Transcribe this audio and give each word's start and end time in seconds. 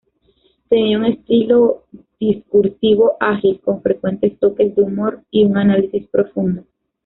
Tenía 0.67 0.97
un 0.97 1.05
estilo 1.05 1.83
discursivo 2.19 3.17
ágil, 3.19 3.61
con 3.63 3.83
frecuentes 3.83 4.39
toques 4.39 4.75
de 4.75 4.81
humor 4.81 5.23
y 5.29 5.43
un 5.45 5.59
análisis 5.59 6.07
profundo. 6.07 6.63